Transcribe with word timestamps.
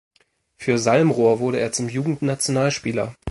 Für 0.57 0.79
Salmrohr 0.79 1.37
wurde 1.39 1.59
er 1.59 1.71
zum 1.73 1.87
Jugendnationalspieler. 1.87 3.13